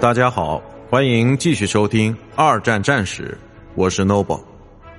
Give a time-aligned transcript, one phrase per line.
[0.00, 3.38] 大家好，欢迎继续收听《二战战史》，
[3.74, 4.40] 我是 Noble。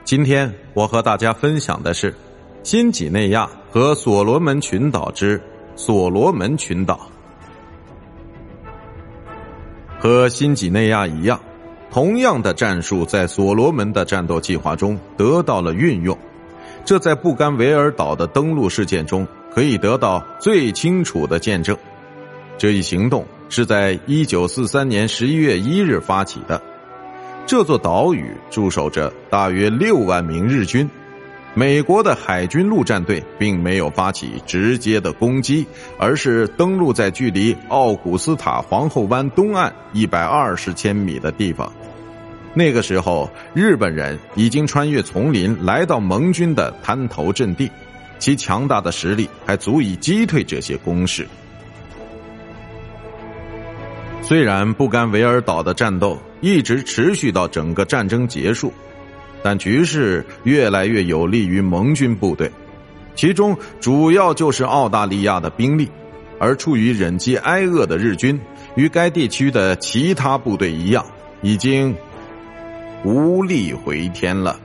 [0.03, 2.13] 今天我和大家分享的是
[2.61, 5.41] 新几内亚和所罗门群岛之
[5.75, 7.09] 所罗门群岛。
[9.97, 11.41] 和新几内亚一样，
[11.89, 16.15] 同样的战术在所罗门的战斗计划中得到了运用，
[16.85, 21.75] 这在布干维尔岛的登陆事件中可以得到最清楚的见证。
[22.59, 23.25] 这一行动。
[23.51, 26.59] 是在一九四三年十一月一日发起的。
[27.45, 30.89] 这座岛屿驻守着大约六万名日军，
[31.53, 35.67] 美国的海军陆战队并没有发起直接的攻击，
[35.99, 41.69] 而是登陆在距离奥古斯塔皇后湾东岸一百二十千米的地方。
[42.53, 47.69] 那个时候，日本人已经穿越丛林来到盟军的滩头阵地，
[48.17, 51.27] 其强大的实力还足以击退这些攻势。
[54.31, 58.71] 虽然布干维尔岛的战斗一直持续到整个战争结束，
[59.43, 62.49] 但局势越来越有利于盟军部队，
[63.13, 65.89] 其中主要就是澳大利亚的兵力，
[66.39, 68.39] 而处于忍饥挨饿的日军
[68.75, 71.05] 与该地区的其他部队一样，
[71.41, 71.93] 已经
[73.03, 74.57] 无力回天了。